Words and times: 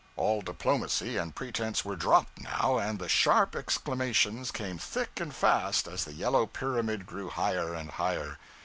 All 0.15 0.41
diplomacy 0.41 1.17
and 1.17 1.35
pretense 1.35 1.85
were 1.85 1.95
dropped 1.95 2.41
now, 2.41 2.79
and 2.79 2.97
the 2.97 3.07
sharp 3.07 3.55
exclamations 3.55 4.49
came 4.49 4.79
thick 4.79 5.19
and 5.19 5.31
fast, 5.31 5.87
and 5.87 5.99
the 5.99 6.11
yellow 6.13 6.47
pyramid 6.47 7.05
grew 7.05 7.29
higher 7.29 7.75
and 7.75 7.91
higher. 7.91 8.39